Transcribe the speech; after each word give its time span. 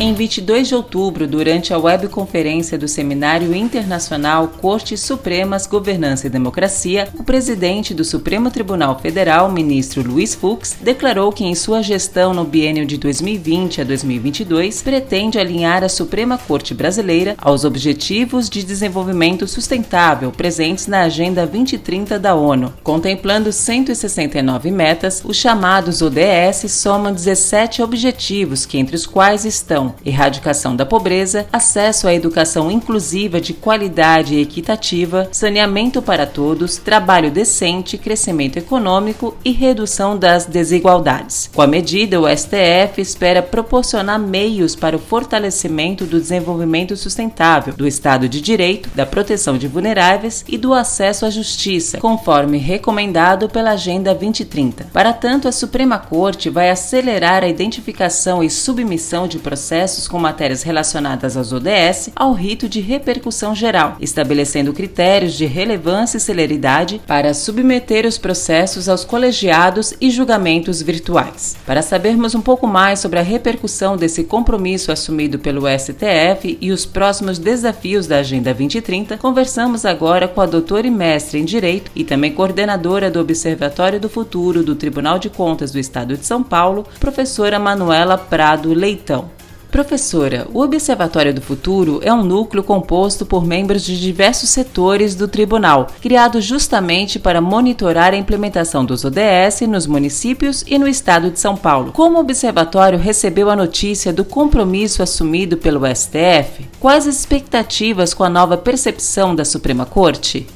Em 0.00 0.14
22 0.14 0.68
de 0.68 0.76
outubro, 0.76 1.26
durante 1.26 1.74
a 1.74 1.78
webconferência 1.78 2.78
do 2.78 2.86
Seminário 2.86 3.52
Internacional 3.52 4.46
Cortes 4.46 5.00
Supremas, 5.00 5.66
Governança 5.66 6.28
e 6.28 6.30
Democracia, 6.30 7.08
o 7.18 7.24
presidente 7.24 7.92
do 7.92 8.04
Supremo 8.04 8.48
Tribunal 8.48 8.96
Federal, 9.00 9.50
ministro 9.50 10.08
Luiz 10.08 10.36
Fux, 10.36 10.76
declarou 10.80 11.32
que 11.32 11.44
em 11.44 11.52
sua 11.52 11.82
gestão 11.82 12.32
no 12.32 12.44
biênio 12.44 12.86
de 12.86 12.96
2020 12.96 13.80
a 13.80 13.84
2022 13.84 14.82
pretende 14.82 15.36
alinhar 15.36 15.82
a 15.82 15.88
Suprema 15.88 16.38
Corte 16.38 16.72
Brasileira 16.74 17.34
aos 17.36 17.64
Objetivos 17.64 18.48
de 18.48 18.62
Desenvolvimento 18.62 19.48
Sustentável 19.48 20.30
presentes 20.30 20.86
na 20.86 21.02
Agenda 21.02 21.44
2030 21.44 22.20
da 22.20 22.36
ONU. 22.36 22.72
Contemplando 22.84 23.50
169 23.52 24.70
metas, 24.70 25.24
os 25.24 25.36
chamados 25.36 26.02
ODS 26.02 26.70
somam 26.70 27.12
17 27.12 27.82
objetivos, 27.82 28.64
que 28.64 28.78
entre 28.78 28.94
os 28.94 29.04
quais 29.04 29.44
estão 29.44 29.87
erradicação 30.04 30.74
da 30.74 30.86
pobreza, 30.86 31.46
acesso 31.52 32.06
à 32.06 32.14
educação 32.14 32.70
inclusiva 32.70 33.40
de 33.40 33.52
qualidade 33.52 34.34
e 34.34 34.40
equitativa, 34.40 35.28
saneamento 35.32 36.02
para 36.02 36.26
todos, 36.26 36.76
trabalho 36.76 37.30
decente, 37.30 37.98
crescimento 37.98 38.56
econômico 38.56 39.36
e 39.44 39.52
redução 39.52 40.16
das 40.16 40.46
desigualdades. 40.46 41.50
Com 41.54 41.62
a 41.62 41.66
medida, 41.66 42.20
o 42.20 42.28
STF 42.28 43.00
espera 43.00 43.42
proporcionar 43.42 44.18
meios 44.18 44.74
para 44.74 44.96
o 44.96 45.00
fortalecimento 45.00 46.04
do 46.04 46.20
desenvolvimento 46.20 46.96
sustentável, 46.96 47.74
do 47.74 47.86
Estado 47.86 48.28
de 48.28 48.40
Direito, 48.40 48.90
da 48.94 49.06
proteção 49.06 49.56
de 49.56 49.68
vulneráveis 49.68 50.44
e 50.48 50.58
do 50.58 50.74
acesso 50.74 51.24
à 51.26 51.30
justiça, 51.30 51.98
conforme 51.98 52.58
recomendado 52.58 53.48
pela 53.48 53.70
Agenda 53.70 54.14
2030. 54.14 54.88
Para 54.92 55.12
tanto, 55.12 55.48
a 55.48 55.52
Suprema 55.52 55.98
Corte 55.98 56.50
vai 56.50 56.70
acelerar 56.70 57.42
a 57.42 57.48
identificação 57.48 58.42
e 58.42 58.50
submissão 58.50 59.26
de 59.26 59.38
processos 59.38 59.77
processos 59.78 60.08
com 60.08 60.18
matérias 60.18 60.64
relacionadas 60.64 61.36
aos 61.36 61.52
ODS 61.52 62.10
ao 62.16 62.32
rito 62.32 62.68
de 62.68 62.80
repercussão 62.80 63.54
geral, 63.54 63.96
estabelecendo 64.00 64.72
critérios 64.72 65.34
de 65.34 65.46
relevância 65.46 66.18
e 66.18 66.20
celeridade 66.20 67.00
para 67.06 67.32
submeter 67.32 68.04
os 68.04 68.18
processos 68.18 68.88
aos 68.88 69.04
colegiados 69.04 69.94
e 70.00 70.10
julgamentos 70.10 70.82
virtuais. 70.82 71.56
Para 71.64 71.80
sabermos 71.80 72.34
um 72.34 72.40
pouco 72.40 72.66
mais 72.66 72.98
sobre 72.98 73.20
a 73.20 73.22
repercussão 73.22 73.96
desse 73.96 74.24
compromisso 74.24 74.90
assumido 74.90 75.38
pelo 75.38 75.62
STF 75.68 76.58
e 76.60 76.72
os 76.72 76.84
próximos 76.84 77.38
desafios 77.38 78.08
da 78.08 78.18
Agenda 78.18 78.52
2030, 78.52 79.16
conversamos 79.18 79.84
agora 79.84 80.26
com 80.26 80.40
a 80.40 80.46
doutora 80.46 80.88
e 80.88 80.90
mestre 80.90 81.38
em 81.38 81.44
Direito 81.44 81.92
e 81.94 82.02
também 82.02 82.32
coordenadora 82.32 83.12
do 83.12 83.20
Observatório 83.20 84.00
do 84.00 84.08
Futuro 84.08 84.64
do 84.64 84.74
Tribunal 84.74 85.20
de 85.20 85.30
Contas 85.30 85.70
do 85.70 85.78
Estado 85.78 86.16
de 86.16 86.26
São 86.26 86.42
Paulo, 86.42 86.84
professora 86.98 87.60
Manuela 87.60 88.18
Prado 88.18 88.74
Leitão. 88.74 89.37
Professora, 89.70 90.46
o 90.54 90.62
Observatório 90.62 91.34
do 91.34 91.42
Futuro 91.42 92.00
é 92.02 92.12
um 92.12 92.24
núcleo 92.24 92.64
composto 92.64 93.26
por 93.26 93.44
membros 93.44 93.82
de 93.82 94.00
diversos 94.00 94.48
setores 94.48 95.14
do 95.14 95.28
tribunal, 95.28 95.88
criado 96.00 96.40
justamente 96.40 97.18
para 97.18 97.40
monitorar 97.40 98.14
a 98.14 98.16
implementação 98.16 98.82
dos 98.82 99.04
ODS 99.04 99.60
nos 99.68 99.86
municípios 99.86 100.64
e 100.66 100.78
no 100.78 100.88
estado 100.88 101.30
de 101.30 101.38
São 101.38 101.54
Paulo. 101.54 101.92
Como 101.92 102.16
o 102.16 102.20
observatório 102.20 102.98
recebeu 102.98 103.50
a 103.50 103.56
notícia 103.56 104.10
do 104.10 104.24
compromisso 104.24 105.02
assumido 105.02 105.58
pelo 105.58 105.86
STF? 105.86 106.66
Quais 106.80 107.06
as 107.06 107.16
expectativas 107.16 108.14
com 108.14 108.24
a 108.24 108.30
nova 108.30 108.56
percepção 108.56 109.34
da 109.34 109.44
Suprema 109.44 109.84
Corte? 109.84 110.46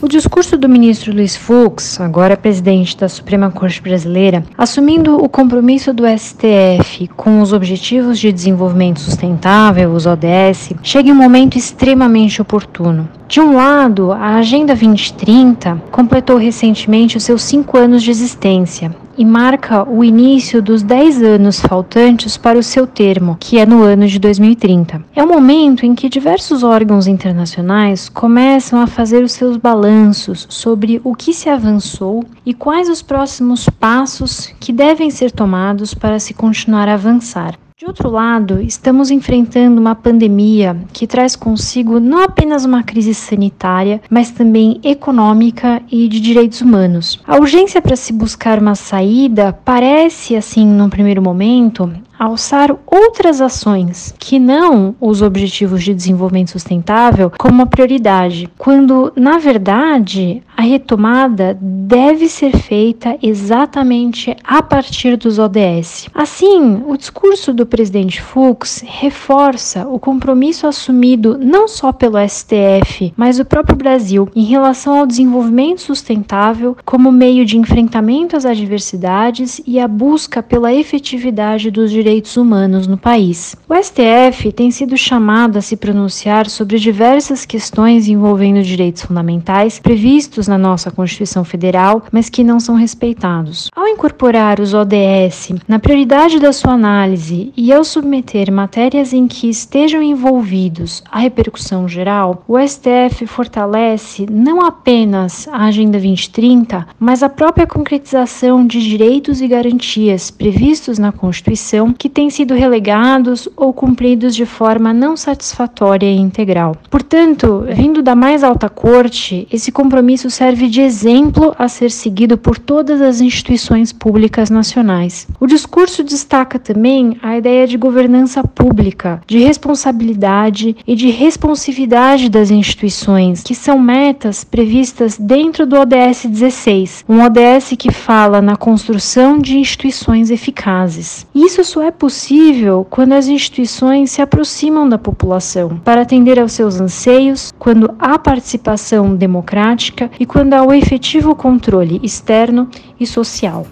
O 0.00 0.06
discurso 0.06 0.56
do 0.56 0.68
ministro 0.68 1.12
Luiz 1.12 1.34
Fux, 1.36 2.00
agora 2.00 2.36
presidente 2.36 2.96
da 2.96 3.08
Suprema 3.08 3.50
Corte 3.50 3.82
Brasileira, 3.82 4.44
assumindo 4.56 5.16
o 5.16 5.28
compromisso 5.28 5.92
do 5.92 6.04
STF 6.06 7.08
com 7.16 7.42
os 7.42 7.52
Objetivos 7.52 8.16
de 8.20 8.30
Desenvolvimento 8.30 9.00
Sustentável, 9.00 9.90
os 9.90 10.06
ODS, 10.06 10.72
chega 10.84 11.08
em 11.08 11.12
um 11.12 11.16
momento 11.16 11.58
extremamente 11.58 12.40
oportuno. 12.40 13.08
De 13.26 13.40
um 13.40 13.56
lado, 13.56 14.12
a 14.12 14.36
Agenda 14.36 14.72
2030 14.72 15.82
completou 15.90 16.36
recentemente 16.36 17.16
os 17.16 17.24
seus 17.24 17.42
cinco 17.42 17.76
anos 17.76 18.04
de 18.04 18.12
existência 18.12 18.94
e 19.18 19.24
marca 19.24 19.82
o 19.82 20.04
início 20.04 20.62
dos 20.62 20.82
10 20.82 21.22
anos 21.24 21.60
faltantes 21.60 22.36
para 22.36 22.56
o 22.56 22.62
seu 22.62 22.86
termo, 22.86 23.36
que 23.40 23.58
é 23.58 23.66
no 23.66 23.82
ano 23.82 24.06
de 24.06 24.18
2030. 24.18 25.04
É 25.14 25.22
o 25.22 25.28
momento 25.28 25.84
em 25.84 25.94
que 25.94 26.08
diversos 26.08 26.62
órgãos 26.62 27.08
internacionais 27.08 28.08
começam 28.08 28.80
a 28.80 28.86
fazer 28.86 29.24
os 29.24 29.32
seus 29.32 29.56
balanços 29.56 30.46
sobre 30.48 31.00
o 31.02 31.14
que 31.16 31.34
se 31.34 31.48
avançou 31.48 32.24
e 32.46 32.54
quais 32.54 32.88
os 32.88 33.02
próximos 33.02 33.68
passos 33.68 34.54
que 34.60 34.72
devem 34.72 35.10
ser 35.10 35.32
tomados 35.32 35.92
para 35.92 36.20
se 36.20 36.32
continuar 36.32 36.88
a 36.88 36.94
avançar. 36.94 37.58
De 37.78 37.86
outro 37.86 38.10
lado, 38.10 38.60
estamos 38.60 39.08
enfrentando 39.08 39.80
uma 39.80 39.94
pandemia 39.94 40.76
que 40.92 41.06
traz 41.06 41.36
consigo 41.36 42.00
não 42.00 42.20
apenas 42.20 42.64
uma 42.64 42.82
crise 42.82 43.14
sanitária, 43.14 44.00
mas 44.10 44.32
também 44.32 44.80
econômica 44.82 45.80
e 45.88 46.08
de 46.08 46.18
direitos 46.18 46.60
humanos. 46.60 47.20
A 47.24 47.36
urgência 47.36 47.80
para 47.80 47.94
se 47.94 48.12
buscar 48.12 48.58
uma 48.58 48.74
saída 48.74 49.52
parece, 49.64 50.34
assim, 50.34 50.66
num 50.66 50.90
primeiro 50.90 51.22
momento, 51.22 51.88
alçar 52.18 52.74
outras 52.86 53.40
ações 53.40 54.14
que 54.18 54.38
não 54.38 54.94
os 55.00 55.22
objetivos 55.22 55.84
de 55.84 55.94
desenvolvimento 55.94 56.50
sustentável 56.50 57.30
como 57.38 57.54
uma 57.54 57.66
prioridade, 57.66 58.48
quando 58.58 59.12
na 59.14 59.38
verdade 59.38 60.42
a 60.56 60.62
retomada 60.62 61.56
deve 61.60 62.28
ser 62.28 62.56
feita 62.56 63.16
exatamente 63.22 64.36
a 64.42 64.60
partir 64.60 65.16
dos 65.16 65.38
ODS. 65.38 66.08
Assim, 66.12 66.82
o 66.86 66.96
discurso 66.96 67.54
do 67.54 67.64
presidente 67.64 68.20
Fux 68.20 68.82
reforça 68.84 69.86
o 69.86 70.00
compromisso 70.00 70.66
assumido 70.66 71.38
não 71.40 71.68
só 71.68 71.92
pelo 71.92 72.18
STF, 72.28 73.12
mas 73.16 73.38
o 73.38 73.44
próprio 73.44 73.76
Brasil 73.76 74.28
em 74.34 74.44
relação 74.44 74.98
ao 74.98 75.06
desenvolvimento 75.06 75.80
sustentável 75.80 76.76
como 76.84 77.12
meio 77.12 77.44
de 77.44 77.56
enfrentamento 77.56 78.36
às 78.36 78.44
adversidades 78.44 79.60
e 79.64 79.78
a 79.78 79.86
busca 79.86 80.42
pela 80.42 80.74
efetividade 80.74 81.70
dos 81.70 81.90
direitos 81.90 82.07
direitos 82.08 82.38
humanos 82.38 82.86
no 82.86 82.96
país. 82.96 83.54
O 83.68 83.74
STF 83.74 84.50
tem 84.52 84.70
sido 84.70 84.96
chamado 84.96 85.58
a 85.58 85.60
se 85.60 85.76
pronunciar 85.76 86.48
sobre 86.48 86.78
diversas 86.78 87.44
questões 87.44 88.08
envolvendo 88.08 88.62
direitos 88.62 89.02
fundamentais 89.02 89.78
previstos 89.78 90.48
na 90.48 90.56
nossa 90.56 90.90
Constituição 90.90 91.44
Federal, 91.44 92.02
mas 92.10 92.30
que 92.30 92.42
não 92.42 92.58
são 92.58 92.76
respeitados. 92.76 93.68
Ao 93.76 93.86
incorporar 93.98 94.60
os 94.60 94.74
ODS 94.74 95.54
na 95.66 95.80
prioridade 95.80 96.38
da 96.38 96.52
sua 96.52 96.74
análise 96.74 97.52
e 97.56 97.72
ao 97.72 97.82
submeter 97.82 98.52
matérias 98.52 99.12
em 99.12 99.26
que 99.26 99.50
estejam 99.50 100.00
envolvidos 100.00 101.02
a 101.10 101.18
repercussão 101.18 101.88
geral, 101.88 102.44
o 102.46 102.56
STF 102.56 103.26
fortalece 103.26 104.24
não 104.30 104.64
apenas 104.64 105.48
a 105.48 105.64
Agenda 105.64 105.98
2030, 105.98 106.86
mas 106.96 107.24
a 107.24 107.28
própria 107.28 107.66
concretização 107.66 108.64
de 108.64 108.80
direitos 108.80 109.40
e 109.40 109.48
garantias 109.48 110.30
previstos 110.30 110.96
na 110.96 111.10
Constituição 111.10 111.92
que 111.92 112.08
têm 112.08 112.30
sido 112.30 112.54
relegados 112.54 113.48
ou 113.56 113.72
cumpridos 113.72 114.36
de 114.36 114.46
forma 114.46 114.94
não 114.94 115.16
satisfatória 115.16 116.06
e 116.06 116.16
integral. 116.16 116.76
Portanto, 116.88 117.64
vindo 117.68 118.00
da 118.00 118.14
mais 118.14 118.44
alta 118.44 118.68
corte, 118.68 119.48
esse 119.52 119.72
compromisso 119.72 120.30
serve 120.30 120.68
de 120.68 120.82
exemplo 120.82 121.52
a 121.58 121.66
ser 121.66 121.90
seguido 121.90 122.38
por 122.38 122.60
todas 122.60 123.02
as 123.02 123.20
instituições 123.20 123.87
públicas 123.92 124.50
nacionais. 124.50 125.26
O 125.40 125.46
discurso 125.46 126.02
destaca 126.02 126.58
também 126.58 127.16
a 127.22 127.36
ideia 127.36 127.66
de 127.66 127.76
governança 127.76 128.42
pública, 128.42 129.20
de 129.26 129.38
responsabilidade 129.38 130.76
e 130.86 130.94
de 130.94 131.10
responsividade 131.10 132.28
das 132.28 132.50
instituições, 132.50 133.42
que 133.42 133.54
são 133.54 133.78
metas 133.78 134.44
previstas 134.44 135.16
dentro 135.18 135.66
do 135.66 135.76
ODS 135.76 136.26
16, 136.26 137.04
um 137.08 137.22
ODS 137.22 137.74
que 137.78 137.92
fala 137.92 138.40
na 138.40 138.56
construção 138.56 139.38
de 139.38 139.58
instituições 139.58 140.30
eficazes. 140.30 141.26
Isso 141.34 141.64
só 141.64 141.82
é 141.82 141.90
possível 141.90 142.86
quando 142.88 143.12
as 143.12 143.28
instituições 143.28 144.10
se 144.10 144.22
aproximam 144.22 144.88
da 144.88 144.98
população 144.98 145.80
para 145.84 146.02
atender 146.02 146.38
aos 146.38 146.52
seus 146.52 146.80
anseios, 146.80 147.52
quando 147.58 147.94
há 147.98 148.18
participação 148.18 149.14
democrática 149.14 150.10
e 150.18 150.26
quando 150.26 150.54
há 150.54 150.62
o 150.62 150.72
efetivo 150.72 151.34
controle 151.34 152.00
externo 152.02 152.68
e 152.98 153.06
social. 153.06 153.66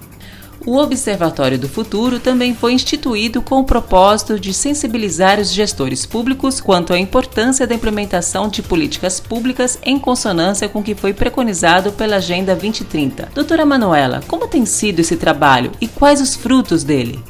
O 0.66 0.78
Observatório 0.78 1.56
do 1.56 1.68
Futuro 1.68 2.18
também 2.18 2.52
foi 2.52 2.72
instituído 2.72 3.40
com 3.40 3.60
o 3.60 3.64
propósito 3.64 4.38
de 4.38 4.52
sensibilizar 4.52 5.38
os 5.38 5.52
gestores 5.52 6.04
públicos 6.04 6.60
quanto 6.60 6.92
à 6.92 6.98
importância 6.98 7.68
da 7.68 7.74
implementação 7.76 8.48
de 8.48 8.62
políticas 8.62 9.20
públicas 9.20 9.78
em 9.84 9.96
consonância 9.96 10.68
com 10.68 10.80
o 10.80 10.82
que 10.82 10.96
foi 10.96 11.14
preconizado 11.14 11.92
pela 11.92 12.16
Agenda 12.16 12.56
2030. 12.56 13.28
Doutora 13.32 13.64
Manuela, 13.64 14.20
como 14.26 14.48
tem 14.48 14.66
sido 14.66 14.98
esse 14.98 15.16
trabalho 15.16 15.70
e 15.80 15.86
quais 15.86 16.20
os 16.20 16.34
frutos 16.34 16.82
dele? 16.82 17.22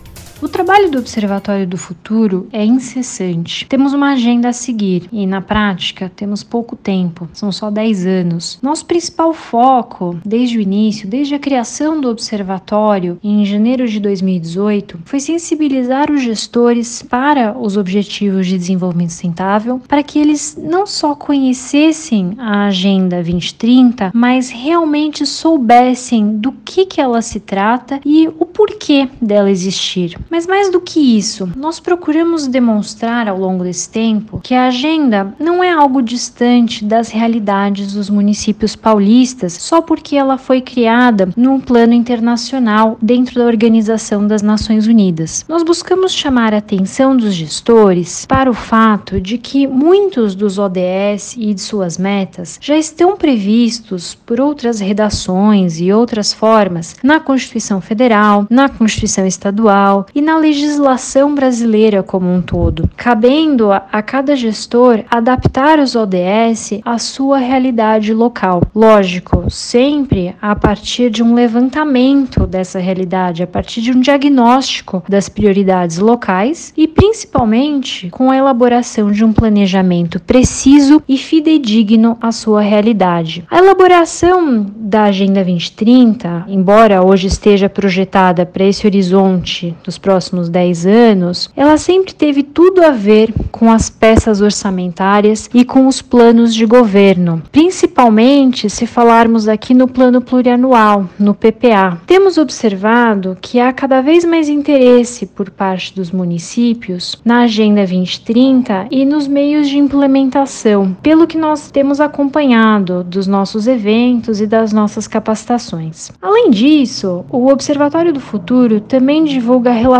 O 0.42 0.48
trabalho 0.48 0.90
do 0.90 0.98
Observatório 0.98 1.66
do 1.66 1.78
Futuro 1.78 2.46
é 2.52 2.62
incessante. 2.62 3.64
Temos 3.66 3.94
uma 3.94 4.12
agenda 4.12 4.50
a 4.50 4.52
seguir 4.52 5.08
e, 5.10 5.26
na 5.26 5.40
prática, 5.40 6.12
temos 6.14 6.42
pouco 6.42 6.76
tempo, 6.76 7.26
são 7.32 7.50
só 7.50 7.70
10 7.70 8.06
anos. 8.06 8.58
Nosso 8.60 8.84
principal 8.84 9.32
foco, 9.32 10.18
desde 10.26 10.58
o 10.58 10.60
início, 10.60 11.08
desde 11.08 11.34
a 11.34 11.38
criação 11.38 11.98
do 11.98 12.10
Observatório 12.10 13.18
em 13.24 13.46
janeiro 13.46 13.88
de 13.88 13.98
2018, 13.98 15.00
foi 15.06 15.20
sensibilizar 15.20 16.10
os 16.10 16.20
gestores 16.20 17.02
para 17.02 17.56
os 17.58 17.78
Objetivos 17.78 18.46
de 18.46 18.58
Desenvolvimento 18.58 19.12
Sustentável, 19.12 19.80
para 19.88 20.02
que 20.02 20.18
eles 20.18 20.54
não 20.62 20.86
só 20.86 21.14
conhecessem 21.14 22.34
a 22.36 22.66
Agenda 22.66 23.16
2030, 23.16 24.10
mas 24.14 24.50
realmente 24.50 25.24
soubessem 25.24 26.36
do 26.36 26.52
que, 26.52 26.84
que 26.84 27.00
ela 27.00 27.22
se 27.22 27.40
trata 27.40 28.00
e 28.04 28.28
o 28.28 28.44
porquê 28.44 29.08
dela 29.20 29.50
existir. 29.50 30.18
Mas 30.30 30.46
mais 30.46 30.70
do 30.70 30.80
que 30.80 31.16
isso, 31.16 31.48
nós 31.56 31.80
procuramos 31.80 32.46
demonstrar 32.46 33.28
ao 33.28 33.38
longo 33.38 33.64
desse 33.64 33.88
tempo 33.88 34.40
que 34.42 34.54
a 34.54 34.66
agenda 34.66 35.34
não 35.38 35.62
é 35.62 35.72
algo 35.72 36.02
distante 36.02 36.84
das 36.84 37.10
realidades 37.10 37.92
dos 37.92 38.10
municípios 38.10 38.74
paulistas 38.74 39.54
só 39.54 39.80
porque 39.80 40.16
ela 40.16 40.36
foi 40.36 40.60
criada 40.60 41.28
num 41.36 41.60
plano 41.60 41.92
internacional 41.92 42.98
dentro 43.00 43.36
da 43.40 43.46
Organização 43.46 44.26
das 44.26 44.42
Nações 44.42 44.86
Unidas. 44.86 45.44
Nós 45.48 45.62
buscamos 45.62 46.12
chamar 46.12 46.54
a 46.54 46.58
atenção 46.58 47.16
dos 47.16 47.32
gestores 47.32 48.26
para 48.26 48.50
o 48.50 48.54
fato 48.54 49.20
de 49.20 49.38
que 49.38 49.66
muitos 49.66 50.34
dos 50.34 50.58
ODS 50.58 51.36
e 51.36 51.54
de 51.54 51.60
suas 51.60 51.98
metas 51.98 52.58
já 52.60 52.76
estão 52.76 53.16
previstos 53.16 54.14
por 54.14 54.40
outras 54.40 54.80
redações 54.80 55.80
e 55.80 55.92
outras 55.92 56.32
formas 56.32 56.96
na 57.02 57.20
Constituição 57.20 57.80
Federal, 57.80 58.46
na 58.50 58.68
Constituição 58.68 59.26
Estadual 59.26 60.06
e 60.16 60.22
na 60.22 60.38
legislação 60.38 61.34
brasileira 61.34 62.02
como 62.02 62.32
um 62.32 62.40
todo, 62.40 62.88
cabendo 62.96 63.70
a 63.70 64.00
cada 64.00 64.34
gestor 64.34 65.04
adaptar 65.10 65.78
os 65.78 65.94
ODS 65.94 66.80
à 66.86 66.96
sua 66.96 67.36
realidade 67.36 68.14
local. 68.14 68.62
Lógico, 68.74 69.50
sempre 69.50 70.34
a 70.40 70.56
partir 70.56 71.10
de 71.10 71.22
um 71.22 71.34
levantamento 71.34 72.46
dessa 72.46 72.78
realidade, 72.78 73.42
a 73.42 73.46
partir 73.46 73.82
de 73.82 73.92
um 73.92 74.00
diagnóstico 74.00 75.04
das 75.06 75.28
prioridades 75.28 75.98
locais 75.98 76.72
e 76.74 76.88
principalmente 76.88 78.08
com 78.08 78.30
a 78.30 78.36
elaboração 78.38 79.12
de 79.12 79.22
um 79.22 79.34
planejamento 79.34 80.18
preciso 80.18 81.02
e 81.06 81.18
fidedigno 81.18 82.16
à 82.22 82.32
sua 82.32 82.62
realidade. 82.62 83.44
A 83.50 83.58
elaboração 83.58 84.64
da 84.74 85.04
Agenda 85.04 85.44
2030, 85.44 86.46
embora 86.48 87.04
hoje 87.04 87.26
esteja 87.26 87.68
projetada 87.68 88.46
para 88.46 88.64
esse 88.64 88.86
horizonte 88.86 89.76
dos 89.84 89.98
próximos 90.06 90.48
10 90.48 90.86
anos, 90.86 91.50
ela 91.56 91.76
sempre 91.76 92.14
teve 92.14 92.44
tudo 92.44 92.80
a 92.80 92.92
ver 92.92 93.34
com 93.50 93.72
as 93.72 93.90
peças 93.90 94.40
orçamentárias 94.40 95.50
e 95.52 95.64
com 95.64 95.88
os 95.88 96.00
planos 96.00 96.54
de 96.54 96.64
governo, 96.64 97.42
principalmente 97.50 98.70
se 98.70 98.86
falarmos 98.86 99.48
aqui 99.48 99.74
no 99.74 99.88
plano 99.88 100.20
plurianual, 100.20 101.06
no 101.18 101.34
PPA. 101.34 102.00
Temos 102.06 102.38
observado 102.38 103.36
que 103.40 103.58
há 103.58 103.72
cada 103.72 104.00
vez 104.00 104.24
mais 104.24 104.48
interesse 104.48 105.26
por 105.26 105.50
parte 105.50 105.92
dos 105.92 106.12
municípios 106.12 107.20
na 107.24 107.40
Agenda 107.40 107.84
2030 107.84 108.86
e 108.92 109.04
nos 109.04 109.26
meios 109.26 109.68
de 109.68 109.76
implementação, 109.76 110.96
pelo 111.02 111.26
que 111.26 111.36
nós 111.36 111.68
temos 111.68 112.00
acompanhado 112.00 113.02
dos 113.02 113.26
nossos 113.26 113.66
eventos 113.66 114.40
e 114.40 114.46
das 114.46 114.72
nossas 114.72 115.08
capacitações. 115.08 116.12
Além 116.22 116.48
disso, 116.52 117.24
o 117.28 117.48
Observatório 117.48 118.12
do 118.12 118.20
Futuro 118.20 118.80
também 118.80 119.24
divulga 119.24 119.72
relatórios 119.72 119.95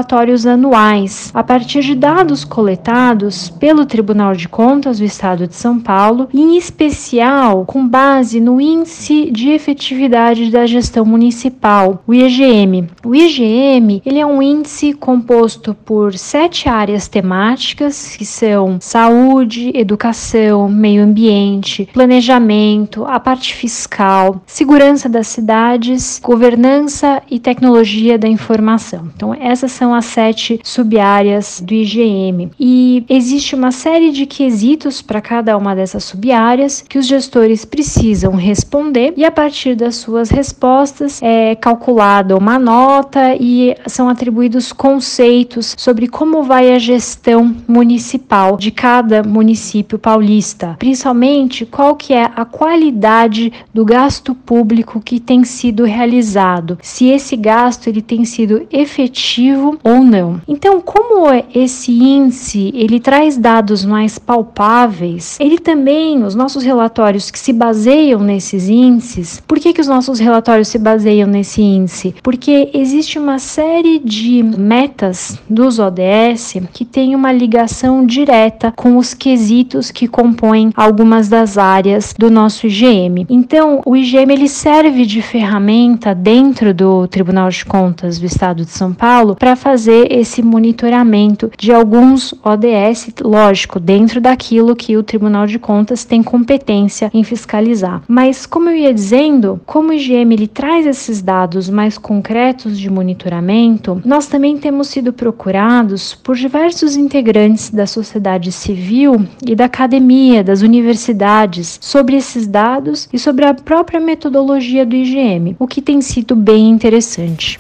anuais 0.47 1.31
a 1.33 1.43
partir 1.43 1.81
de 1.83 1.95
dados 1.95 2.45
coletados 2.45 3.49
pelo 3.49 3.87
Tribunal 3.87 4.35
de 4.35 4.49
Contas 4.49 4.99
do 4.99 5.05
Estado 5.05 5.47
de 5.47 5.55
São 5.55 5.79
Paulo, 5.79 6.29
em 6.33 6.57
especial 6.57 7.65
com 7.65 7.87
base 7.87 8.41
no 8.41 8.61
Índice 8.61 9.31
de 9.31 9.51
Efetividade 9.51 10.51
da 10.51 10.67
Gestão 10.67 11.05
Municipal, 11.05 12.03
o 12.07 12.15
IGM. 12.15 12.89
O 13.05 13.15
IGM 13.15 14.03
ele 14.05 14.19
é 14.19 14.27
um 14.27 14.43
índice 14.43 14.93
composto 14.93 15.75
por 15.75 16.17
sete 16.17 16.69
áreas 16.69 17.09
temáticas 17.09 18.17
que 18.17 18.25
são 18.25 18.79
saúde, 18.81 19.71
educação, 19.75 20.69
meio 20.69 21.03
ambiente, 21.03 21.89
planejamento, 21.93 23.05
a 23.05 23.21
parte 23.21 23.55
fiscal, 23.55 24.43
segurança 24.47 25.09
das 25.09 25.27
cidades, 25.29 26.21
governança 26.23 27.23
e 27.31 27.39
tecnologia 27.39 28.19
da 28.19 28.29
informação. 28.29 29.11
Então, 29.15 29.35
essas 29.35 29.73
são 29.73 29.86
as 29.95 30.07
sete 30.07 30.61
subáreas 30.63 31.61
do 31.65 31.75
IGM. 31.75 32.51
E 32.59 33.05
existe 33.09 33.55
uma 33.55 33.71
série 33.71 34.11
de 34.11 34.27
quesitos 34.27 35.03
para 35.03 35.21
cada 35.21 35.57
uma 35.57 35.75
dessas 35.75 36.05
subáreas 36.05 36.83
que 36.83 36.99
os 36.99 37.07
gestores 37.07 37.65
precisam 37.65 38.35
responder. 38.35 39.15
E 39.17 39.25
a 39.25 39.31
partir 39.31 39.75
das 39.75 39.97
suas 39.97 40.31
respostas 40.31 41.21
é 41.23 41.55
calculada 41.55 42.37
uma 42.37 42.59
nota 42.59 43.35
e 43.39 43.75
são 43.87 44.09
atribuídos 44.09 44.73
conceitos 44.73 45.75
sobre 45.77 46.09
como 46.09 46.43
vai 46.43 46.73
a 46.73 46.79
gestão 46.79 47.55
municipal 47.67 48.57
de 48.57 48.71
cada 48.71 49.23
município 49.23 49.99
paulista, 49.99 50.77
principalmente 50.79 51.67
qual 51.67 51.97
que 51.97 52.13
é 52.13 52.31
a 52.35 52.45
qualidade 52.45 53.53
do 53.73 53.85
gasto 53.85 54.35
público 54.35 55.01
que 55.01 55.21
tem 55.21 55.45
sido 55.45 55.85
realizado, 55.85 56.79
se 56.83 57.07
esse 57.09 57.37
gasto 57.37 57.89
ele 57.89 58.03
tem 58.03 58.25
sido 58.25 58.67
efetivo 58.71 59.76
ou 59.83 60.03
não. 60.03 60.41
Então, 60.47 60.81
como 60.81 61.27
esse 61.55 61.93
índice 61.93 62.73
ele 62.75 63.01
traz 63.01 63.37
dados 63.37 63.85
mais 63.85 64.19
palpáveis, 64.19 65.37
ele 65.41 65.59
também 65.59 66.23
os 66.25 66.35
nossos 66.35 66.63
relatórios 66.63 67.31
que 67.31 67.39
se 67.39 67.53
baseiam 67.53 68.21
nesses 68.21 68.69
índices. 68.69 69.43
Por 69.47 69.59
que 69.59 69.73
que 69.73 69.81
os 69.81 69.89
nossos 69.89 70.19
relatórios 70.19 70.69
se 70.69 70.79
baseiam 70.79 71.29
nesse 71.29 71.63
índice? 71.63 72.15
Porque 72.23 72.71
existe 72.75 73.19
uma 73.19 73.39
série 73.39 73.99
de 73.99 74.43
metas 74.43 75.39
dos 75.49 75.79
ODS 75.79 76.57
que 76.73 76.85
tem 76.85 77.15
uma 77.15 77.33
ligação 77.33 78.05
direta 78.05 78.73
com 78.77 78.97
os 78.97 79.15
quesitos 79.15 79.91
que 79.91 80.09
compõem 80.09 80.73
algumas 80.77 81.29
das 81.29 81.59
áreas 81.59 82.15
do 82.17 82.31
nosso 82.31 82.67
IGM. 82.67 83.27
Então, 83.29 83.81
o 83.85 83.97
IGM 83.97 84.33
ele 84.33 84.49
serve 84.49 85.07
de 85.07 85.23
ferramenta 85.23 86.15
dentro 86.15 86.73
do 86.73 87.07
Tribunal 87.09 87.49
de 87.49 87.65
Contas 87.65 88.19
do 88.19 88.27
Estado 88.27 88.65
de 88.65 88.71
São 88.71 88.93
Paulo 88.93 89.35
para 89.35 89.57
fazer 89.67 90.13
esse 90.13 90.45
monitoramento 90.45 91.51
de 91.59 91.73
alguns 91.73 92.33
ODS, 92.45 93.09
lógico, 93.21 93.81
dentro 93.81 94.21
daquilo 94.21 94.77
que 94.77 94.97
o 94.97 95.03
Tribunal 95.03 95.45
de 95.45 95.59
Contas 95.59 96.05
tem 96.05 96.23
competência 96.23 97.11
em 97.13 97.25
fiscalizar. 97.25 98.01
Mas 98.07 98.47
como 98.47 98.71
eu 98.71 98.77
ia 98.77 98.95
dizendo, 98.95 99.61
como 99.67 99.89
o 99.89 99.93
IGM 99.93 100.33
ele 100.33 100.47
traz 100.47 100.87
esses 100.87 101.21
dados 101.21 101.69
mais 101.69 101.99
concretos 101.99 102.79
de 102.79 102.89
monitoramento, 102.89 104.01
nós 104.05 104.29
também 104.29 104.57
temos 104.57 104.87
sido 104.87 105.13
procurados 105.13 106.15
por 106.15 106.37
diversos 106.37 106.95
integrantes 106.95 107.69
da 107.69 107.89
sociedade 107.89 108.53
civil 108.53 109.27
e 109.45 109.57
da 109.57 109.65
academia, 109.65 110.45
das 110.45 110.63
universidades, 110.63 111.77
sobre 111.83 112.15
esses 112.15 112.47
dados 112.47 113.09
e 113.13 113.19
sobre 113.19 113.45
a 113.45 113.53
própria 113.53 113.99
metodologia 113.99 114.87
do 114.87 114.95
IGM, 114.95 115.57
o 115.59 115.67
que 115.67 115.83
tem 115.83 116.01
sido 116.01 116.37
bem 116.37 116.71
interessante. 116.71 117.59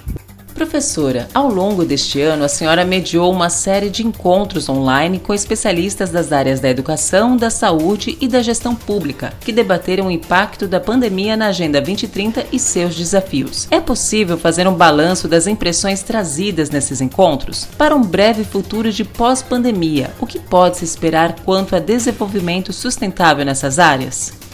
Professora, 0.56 1.28
ao 1.34 1.52
longo 1.52 1.84
deste 1.84 2.18
ano, 2.22 2.42
a 2.42 2.48
senhora 2.48 2.82
mediou 2.82 3.30
uma 3.30 3.50
série 3.50 3.90
de 3.90 4.06
encontros 4.06 4.70
online 4.70 5.18
com 5.18 5.34
especialistas 5.34 6.08
das 6.08 6.32
áreas 6.32 6.60
da 6.60 6.70
educação, 6.70 7.36
da 7.36 7.50
saúde 7.50 8.16
e 8.22 8.26
da 8.26 8.40
gestão 8.40 8.75
pública, 8.75 9.34
que 9.42 9.52
debateram 9.52 10.06
o 10.06 10.10
impacto 10.10 10.66
da 10.66 10.80
pandemia 10.80 11.36
na 11.36 11.48
Agenda 11.48 11.78
2030 11.78 12.46
e 12.50 12.58
seus 12.58 12.94
desafios. 12.94 13.68
É 13.70 13.80
possível 13.80 14.38
fazer 14.38 14.66
um 14.66 14.72
balanço 14.72 15.28
das 15.28 15.46
impressões 15.46 16.02
trazidas 16.02 16.70
nesses 16.70 17.02
encontros? 17.02 17.68
Para 17.76 17.94
um 17.94 18.00
breve 18.00 18.42
futuro 18.42 18.90
de 18.90 19.04
pós-pandemia, 19.04 20.10
o 20.18 20.26
que 20.26 20.38
pode 20.38 20.78
se 20.78 20.86
esperar 20.86 21.36
quanto 21.44 21.76
a 21.76 21.78
desenvolvimento 21.78 22.72
sustentável 22.72 23.44
nessas 23.44 23.78
áreas? 23.78 24.46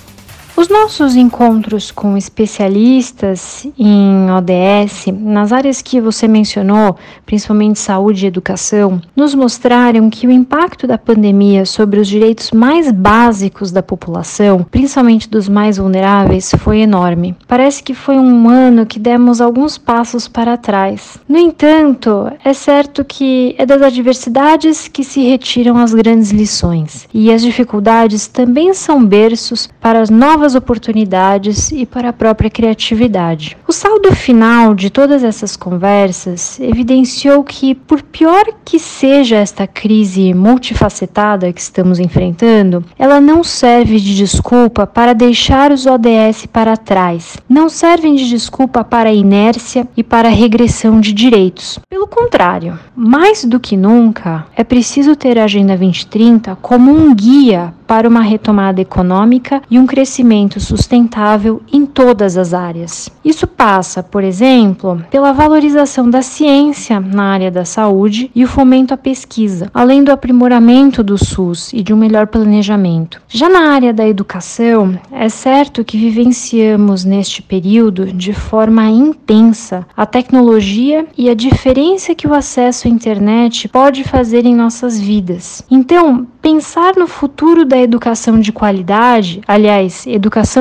Os 0.54 0.68
nossos 0.68 1.16
encontros 1.16 1.90
com 1.90 2.14
especialistas 2.14 3.66
em 3.78 4.30
ODS, 4.30 5.06
nas 5.11 5.50
áreas 5.50 5.80
que 5.80 5.99
você 5.99 6.28
mencionou, 6.28 6.94
principalmente 7.25 7.78
saúde 7.78 8.26
e 8.26 8.28
educação, 8.28 9.00
nos 9.16 9.35
mostraram 9.35 10.11
que 10.11 10.26
o 10.26 10.30
impacto 10.30 10.87
da 10.87 10.99
pandemia 10.99 11.64
sobre 11.64 11.99
os 11.99 12.06
direitos 12.06 12.50
mais 12.52 12.92
básicos 12.92 13.73
da 13.73 13.82
população, 13.82 14.64
principalmente 14.71 15.28
dos 15.28 15.49
mais 15.49 15.78
vulneráveis, 15.78 16.52
foi 16.59 16.80
enorme. 16.80 17.35
Parece 17.49 17.82
que 17.82 17.94
foi 17.94 18.16
um 18.16 18.47
ano 18.47 18.85
que 18.85 18.99
demos 18.99 19.40
alguns 19.40 19.78
passos 19.78 20.28
para 20.28 20.59
trás. 20.59 21.16
No 21.26 21.38
entanto, 21.38 22.30
é 22.44 22.52
certo 22.52 23.02
que 23.06 23.54
é 23.56 23.64
das 23.64 23.80
adversidades 23.80 24.87
que 24.87 25.02
se 25.02 25.23
retiram 25.23 25.78
as 25.78 25.94
grandes 25.94 26.30
lições, 26.30 27.09
e 27.12 27.32
as 27.32 27.40
dificuldades 27.40 28.26
também 28.26 28.75
são 28.75 29.02
berços 29.02 29.68
para 29.80 30.00
as 30.00 30.11
novas 30.11 30.42
novas 30.43 30.57
oportunidades 30.57 31.71
e 31.71 31.87
para 31.87 32.09
a 32.09 32.13
própria 32.13 32.51
criatividade. 32.51 33.57
O 33.69 33.73
saldo 33.73 34.13
final 34.13 34.75
de 34.75 34.91
todas 34.91 35.23
essas 35.23 35.57
conversas 35.57 36.59
evidenciou 36.59 37.45
que, 37.45 37.77
por 37.77 38.03
pior 38.03 38.45
que 38.65 38.77
seja 38.77 39.37
esta 39.37 39.69
crise 39.69 40.35
multifacetada 40.35 41.53
que 41.53 41.61
estamos 41.61 42.01
enfrentando, 42.01 42.85
ela 42.99 43.21
não 43.21 43.45
serve 43.45 44.01
de 44.01 44.17
desculpa 44.17 44.85
para 44.85 45.13
deixar 45.13 45.71
os 45.71 45.87
ODS 45.87 46.47
para 46.47 46.77
trás, 46.77 47.37
não 47.49 47.69
servem 47.69 48.17
de 48.17 48.29
desculpa 48.29 48.83
para 48.83 49.11
a 49.11 49.15
inércia 49.15 49.87
e 49.97 50.03
para 50.03 50.27
a 50.27 50.33
regressão 50.33 51.01
de 51.01 51.13
direitos. 51.13 51.79
Pelo 51.89 52.09
contrário, 52.09 52.77
mais 52.97 53.45
do 53.45 53.61
que 53.61 53.77
nunca, 53.77 54.45
é 54.57 54.65
preciso 54.65 55.15
ter 55.15 55.39
a 55.39 55.45
Agenda 55.45 55.77
2030 55.77 56.57
como 56.61 56.91
um 56.91 57.15
guia 57.15 57.73
para 57.87 58.09
uma 58.09 58.23
retomada 58.23 58.81
econômica 58.81 59.61
e 59.71 59.79
um 59.79 59.87
crescimento 59.87 60.32
sustentável 60.59 61.61
em 61.73 61.85
todas 61.85 62.37
as 62.37 62.55
áreas. 62.55 63.11
Isso 63.25 63.47
passa, 63.47 64.03
por 64.03 64.25
exemplo, 64.25 65.05
pela 65.11 65.33
valorização 65.33 66.09
da 66.09 66.23
ciência 66.23 66.99
na 66.99 67.25
área 67.25 67.51
da 67.51 67.65
saúde 67.65 68.31
e 68.35 68.45
o 68.45 68.49
fomento 68.49 68.95
à 68.95 68.97
pesquisa, 68.97 69.71
além 69.75 70.03
do 70.03 70.11
aprimoramento 70.11 71.03
do 71.03 71.19
SUS 71.19 71.73
e 71.73 71.83
de 71.83 71.93
um 71.93 71.97
melhor 71.97 72.27
planejamento. 72.27 73.21
Já 73.29 73.49
na 73.49 73.71
área 73.71 73.93
da 73.93 74.07
educação, 74.07 74.99
é 75.11 75.29
certo 75.29 75.85
que 75.85 75.99
vivenciamos 75.99 77.05
neste 77.05 77.43
período 77.43 78.07
de 78.07 78.33
forma 78.33 78.89
intensa 78.89 79.87
a 79.97 80.07
tecnologia 80.07 81.07
e 81.17 81.29
a 81.29 81.35
diferença 81.35 82.15
que 82.15 82.27
o 82.27 82.35
acesso 82.35 82.89
à 82.89 82.91
internet 82.91 83.69
pode 83.69 84.05
fazer 84.05 84.47
em 84.47 84.55
nossas 84.55 85.01
vidas. 85.01 85.62
Então, 85.71 86.27
pensar 86.41 86.95
no 86.97 87.07
futuro 87.07 87.65
da 87.65 87.79
educação 87.79 88.41
de 88.41 88.53
qualidade, 88.53 89.41
aliás, 89.47 90.07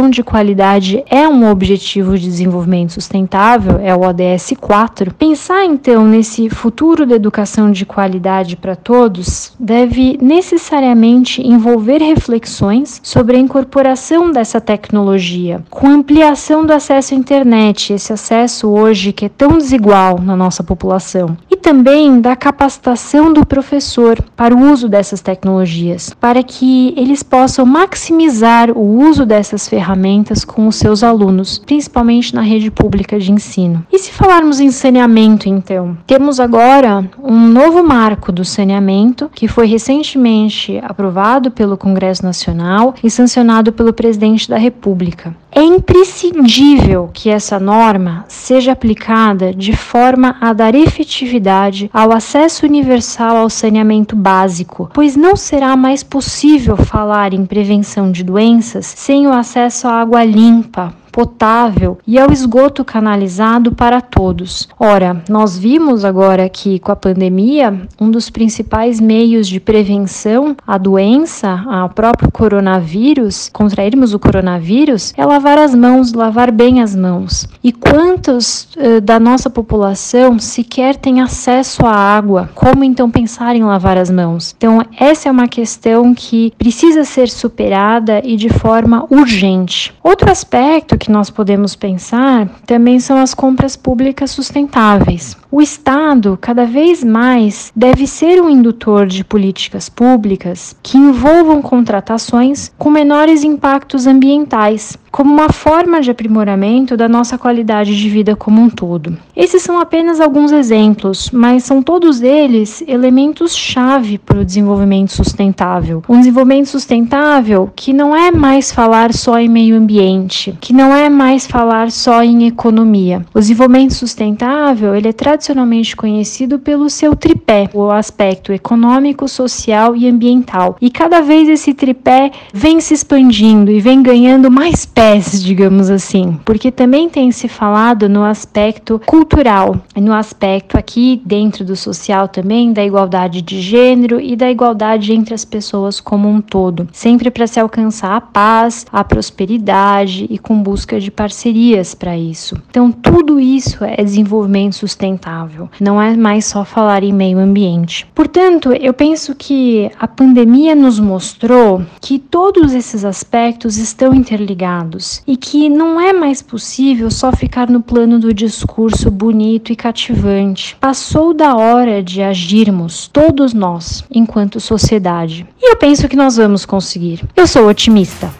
de 0.09 0.23
qualidade 0.23 1.03
é 1.07 1.27
um 1.27 1.49
objetivo 1.49 2.17
de 2.17 2.25
desenvolvimento 2.25 2.93
sustentável, 2.93 3.79
é 3.79 3.95
o 3.95 4.01
ODS 4.01 4.53
4. 4.59 5.13
Pensar 5.13 5.63
então 5.65 6.03
nesse 6.03 6.49
futuro 6.49 7.05
da 7.05 7.15
educação 7.15 7.71
de 7.71 7.85
qualidade 7.85 8.55
para 8.55 8.75
todos 8.75 9.53
deve 9.59 10.17
necessariamente 10.19 11.45
envolver 11.45 12.01
reflexões 12.01 12.99
sobre 13.03 13.37
a 13.37 13.39
incorporação 13.39 14.31
dessa 14.31 14.59
tecnologia, 14.59 15.63
com 15.69 15.87
ampliação 15.87 16.65
do 16.65 16.73
acesso 16.73 17.13
à 17.13 17.17
internet, 17.17 17.93
esse 17.93 18.11
acesso 18.11 18.67
hoje 18.67 19.13
que 19.13 19.25
é 19.25 19.29
tão 19.29 19.59
desigual 19.59 20.19
na 20.19 20.35
nossa 20.35 20.63
população, 20.63 21.37
e 21.51 21.55
também 21.55 22.19
da 22.19 22.35
capacitação 22.35 23.31
do 23.31 23.45
professor 23.45 24.19
para 24.35 24.55
o 24.55 24.71
uso 24.71 24.89
dessas 24.89 25.21
tecnologias, 25.21 26.15
para 26.19 26.41
que 26.41 26.95
ele 26.97 27.11
eles 27.11 27.23
possam 27.23 27.65
maximizar 27.65 28.71
o 28.71 29.05
uso 29.09 29.25
dessas 29.25 29.50
ferramentas 29.67 30.43
com 30.43 30.67
os 30.67 30.75
seus 30.75 31.03
alunos, 31.03 31.59
principalmente 31.59 32.33
na 32.33 32.41
rede 32.41 32.69
pública 32.69 33.19
de 33.19 33.31
ensino. 33.31 33.85
E 33.91 33.99
se 33.99 34.11
falarmos 34.11 34.59
em 34.59 34.71
saneamento, 34.71 35.47
então, 35.47 35.97
temos 36.05 36.39
agora 36.39 37.09
um 37.21 37.47
novo 37.47 37.83
marco 37.83 38.31
do 38.31 38.45
saneamento 38.45 39.29
que 39.33 39.47
foi 39.47 39.67
recentemente 39.67 40.79
aprovado 40.83 41.51
pelo 41.51 41.77
Congresso 41.77 42.23
Nacional 42.23 42.93
e 43.03 43.09
sancionado 43.09 43.71
pelo 43.71 43.93
presidente 43.93 44.49
da 44.49 44.57
República. 44.57 45.35
É 45.53 45.61
imprescindível 45.61 47.09
que 47.13 47.29
essa 47.29 47.59
norma 47.59 48.23
seja 48.29 48.71
aplicada 48.71 49.53
de 49.53 49.75
forma 49.75 50.37
a 50.39 50.53
dar 50.53 50.73
efetividade 50.73 51.89
ao 51.93 52.13
acesso 52.13 52.65
universal 52.65 53.35
ao 53.35 53.49
saneamento 53.49 54.15
básico, 54.15 54.89
pois 54.93 55.17
não 55.17 55.35
será 55.35 55.75
mais 55.75 56.03
possível 56.03 56.77
falar 56.77 57.33
em 57.33 57.45
prevenção 57.45 58.11
de 58.11 58.23
doenças 58.23 58.85
sem 58.85 59.27
o 59.27 59.33
acesso 59.41 59.87
à 59.87 59.99
água 60.01 60.23
limpa, 60.23 60.93
potável 61.11 61.97
e 62.07 62.17
ao 62.17 62.31
esgoto 62.31 62.83
canalizado 62.85 63.73
para 63.73 64.01
todos. 64.01 64.67
Ora, 64.79 65.23
nós 65.29 65.57
vimos 65.57 66.05
agora 66.05 66.47
que 66.49 66.79
com 66.79 66.91
a 66.91 66.95
pandemia, 66.95 67.81
um 67.99 68.09
dos 68.09 68.29
principais 68.29 68.99
meios 68.99 69.47
de 69.47 69.59
prevenção 69.59 70.55
à 70.65 70.77
doença, 70.77 71.63
ao 71.67 71.89
próprio 71.89 72.31
coronavírus, 72.31 73.49
contrairmos 73.51 74.13
o 74.13 74.19
coronavírus, 74.19 75.13
é 75.17 75.25
lavar 75.25 75.57
as 75.57 75.75
mãos, 75.75 76.13
lavar 76.13 76.51
bem 76.51 76.81
as 76.81 76.95
mãos. 76.95 77.47
E 77.63 77.71
quantos 77.71 78.69
uh, 78.75 79.01
da 79.01 79.19
nossa 79.19 79.49
população 79.49 80.39
sequer 80.39 80.95
têm 80.95 81.21
acesso 81.21 81.85
à 81.85 81.93
água? 81.93 82.49
Como 82.55 82.83
então 82.83 83.09
pensar 83.09 83.55
em 83.55 83.63
lavar 83.63 83.97
as 83.97 84.09
mãos? 84.09 84.55
Então, 84.57 84.81
essa 84.97 85.29
é 85.29 85.31
uma 85.31 85.47
questão 85.47 86.13
que 86.13 86.53
precisa 86.57 87.03
ser 87.03 87.29
superada 87.29 88.21
e 88.23 88.35
de 88.35 88.49
forma 88.49 89.05
urgente. 89.09 89.93
Outro 90.03 90.31
aspecto 90.31 90.97
que 91.01 91.11
nós 91.11 91.31
podemos 91.31 91.75
pensar 91.75 92.47
também 92.67 92.99
são 92.99 93.17
as 93.17 93.33
compras 93.33 93.75
públicas 93.75 94.29
sustentáveis. 94.29 95.35
O 95.49 95.59
Estado, 95.59 96.37
cada 96.39 96.63
vez 96.63 97.03
mais, 97.03 97.73
deve 97.75 98.05
ser 98.05 98.39
um 98.39 98.47
indutor 98.47 99.07
de 99.07 99.23
políticas 99.23 99.89
públicas 99.89 100.75
que 100.83 100.99
envolvam 100.99 101.59
contratações 101.59 102.71
com 102.77 102.91
menores 102.91 103.43
impactos 103.43 104.05
ambientais, 104.05 104.95
como 105.11 105.33
uma 105.33 105.49
forma 105.49 106.01
de 106.01 106.09
aprimoramento 106.09 106.95
da 106.95 107.07
nossa 107.09 107.37
qualidade 107.37 107.95
de 107.95 108.09
vida 108.09 108.35
como 108.35 108.61
um 108.61 108.69
todo. 108.69 109.17
Esses 109.35 109.61
são 109.61 109.79
apenas 109.79 110.19
alguns 110.19 110.51
exemplos, 110.51 111.29
mas 111.31 111.63
são 111.63 111.83
todos 111.83 112.21
eles 112.21 112.83
elementos-chave 112.87 114.17
para 114.17 114.39
o 114.39 114.45
desenvolvimento 114.45 115.11
sustentável. 115.11 116.01
Um 116.07 116.19
desenvolvimento 116.19 116.67
sustentável 116.67 117.69
que 117.75 117.91
não 117.91 118.15
é 118.15 118.31
mais 118.31 118.71
falar 118.71 119.13
só 119.13 119.37
em 119.39 119.49
meio 119.49 119.75
ambiente, 119.75 120.57
que 120.61 120.73
não 120.73 120.95
é 120.95 121.09
mais 121.09 121.45
falar 121.45 121.91
só 121.91 122.23
em 122.23 122.47
economia. 122.47 123.25
O 123.33 123.39
desenvolvimento 123.39 123.93
sustentável 123.93 124.95
ele 124.95 125.09
é 125.09 125.13
tradicionalmente 125.13 125.95
conhecido 125.95 126.57
pelo 126.59 126.89
seu 126.89 127.15
tripé, 127.15 127.69
o 127.73 127.89
aspecto 127.91 128.53
econômico, 128.53 129.27
social 129.27 129.95
e 129.95 130.07
ambiental. 130.07 130.77
E 130.79 130.89
cada 130.89 131.21
vez 131.21 131.49
esse 131.49 131.73
tripé 131.73 132.31
vem 132.53 132.79
se 132.79 132.93
expandindo 132.93 133.71
e 133.71 133.81
vem 133.81 134.01
ganhando 134.01 134.49
mais 134.51 134.85
pés, 135.01 135.43
digamos 135.43 135.89
assim, 135.89 136.37
porque 136.45 136.71
também 136.71 137.09
tem 137.09 137.31
se 137.31 137.47
falado 137.47 138.07
no 138.07 138.23
aspecto 138.23 139.01
cultural, 139.03 139.77
no 139.95 140.13
aspecto 140.13 140.77
aqui 140.77 141.19
dentro 141.25 141.65
do 141.65 141.75
social 141.75 142.27
também 142.27 142.71
da 142.71 142.85
igualdade 142.85 143.41
de 143.41 143.59
gênero 143.59 144.21
e 144.21 144.35
da 144.35 144.51
igualdade 144.51 145.11
entre 145.11 145.33
as 145.33 145.43
pessoas 145.43 145.99
como 145.99 146.29
um 146.29 146.39
todo, 146.39 146.87
sempre 146.91 147.31
para 147.31 147.47
se 147.47 147.59
alcançar 147.59 148.15
a 148.15 148.21
paz, 148.21 148.85
a 148.93 149.03
prosperidade 149.03 150.27
e 150.29 150.37
com 150.37 150.61
busca 150.61 150.99
de 150.99 151.09
parcerias 151.09 151.95
para 151.95 152.15
isso. 152.15 152.55
Então, 152.69 152.91
tudo 152.91 153.39
isso 153.39 153.83
é 153.83 154.03
desenvolvimento 154.03 154.75
sustentável, 154.75 155.67
não 155.79 155.99
é 155.99 156.15
mais 156.15 156.45
só 156.45 156.63
falar 156.63 157.01
em 157.01 157.11
meio 157.11 157.39
ambiente. 157.39 158.05
Portanto, 158.13 158.71
eu 158.71 158.93
penso 158.93 159.33
que 159.33 159.89
a 159.99 160.07
pandemia 160.07 160.75
nos 160.75 160.99
mostrou 160.99 161.81
que 161.99 162.19
todos 162.19 162.71
esses 162.71 163.03
aspectos 163.03 163.77
estão 163.77 164.13
interligados 164.13 164.90
e 165.27 165.37
que 165.37 165.69
não 165.69 165.99
é 165.99 166.13
mais 166.13 166.41
possível 166.41 167.11
só 167.11 167.31
ficar 167.31 167.69
no 167.69 167.81
plano 167.81 168.19
do 168.19 168.33
discurso 168.33 169.11
bonito 169.11 169.71
e 169.71 169.75
cativante. 169.75 170.75
Passou 170.79 171.33
da 171.33 171.55
hora 171.55 172.03
de 172.03 172.21
agirmos, 172.21 173.07
todos 173.07 173.53
nós, 173.53 174.03
enquanto 174.09 174.59
sociedade. 174.59 175.47
E 175.61 175.71
eu 175.71 175.75
penso 175.75 176.07
que 176.07 176.15
nós 176.15 176.37
vamos 176.37 176.65
conseguir. 176.65 177.23
Eu 177.35 177.47
sou 177.47 177.67
otimista. 177.67 178.31